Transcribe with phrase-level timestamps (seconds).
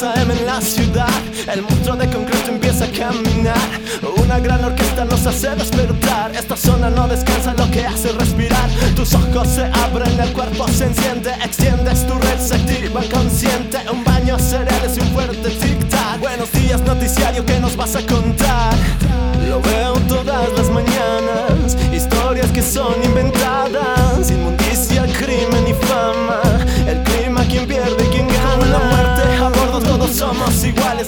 [0.00, 1.10] 2 AM en la ciudad.
[1.52, 3.58] El monstruo de concreto empieza a caminar.
[4.16, 6.34] Una gran orquesta nos hace despertar.
[6.34, 8.70] Esta zona no descansa, lo que hace respirar.
[8.96, 11.30] Tus ojos se abren, el cuerpo se enciende.
[11.44, 13.78] Extiendes tu red, se activa consciente.
[13.92, 16.18] Un baño cereales y un fuerte tic-tac.
[16.18, 18.72] Buenos días, noticiario, ¿qué nos vas a contar?
[19.50, 21.76] Lo veo todas las mañanas.
[21.92, 22.94] Historias que son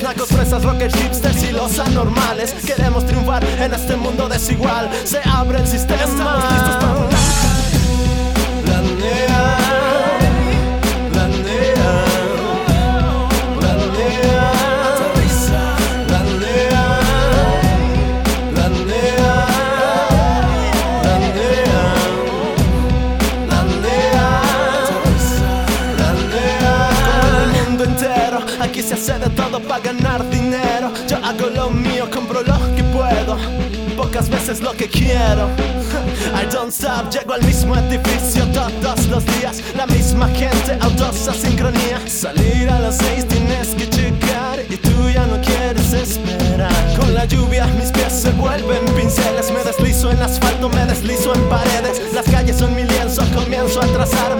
[0.00, 2.54] Nacos, fresas, rockers, hipsters y los anormales.
[2.64, 4.88] Queremos triunfar en este mundo desigual.
[5.04, 6.02] Se abre el sistema
[28.60, 30.92] Aquí se hace de todo para ganar dinero.
[31.08, 33.36] Yo hago lo mío, compro lo que puedo.
[33.96, 35.48] Pocas veces lo que quiero.
[36.34, 39.62] I don't stop, llego al mismo edificio todos los días.
[39.76, 42.00] La misma gente, autos a sincronía.
[42.06, 46.72] Salir a las seis tienes que checar Y tú ya no quieres esperar.
[46.98, 49.50] Con la lluvia mis pies se vuelven pinceles.
[49.52, 52.00] Me deslizo en asfalto, me deslizo en paredes.
[52.14, 54.36] Las calles son mi lienzo, comienzo a trazar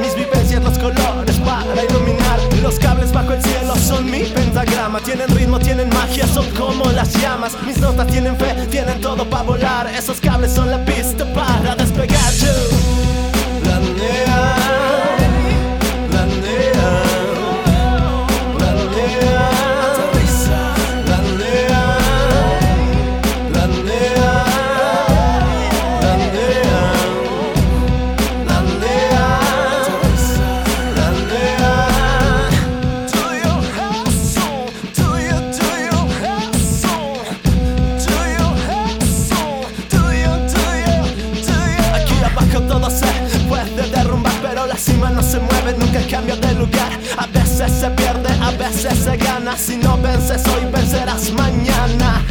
[48.72, 49.56] veces se gana.
[49.56, 52.22] Si no vences hoy, vencerás mañana.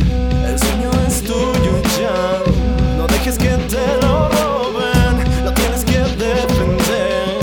[0.46, 2.98] El sueño es tuyo ya.
[2.98, 7.40] No dejes que te lo roben, lo tienes que defender.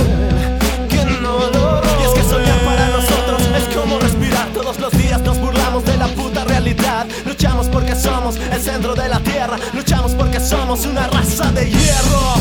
[0.88, 2.00] Que no lo roben.
[2.00, 4.48] Y es que soñar para nosotros es como respirar.
[4.53, 7.06] Todos los días nos burlamos de la puta realidad.
[7.25, 9.56] Luchamos porque somos el centro de la tierra.
[9.75, 12.38] Luchamos porque somos una raza de hierro.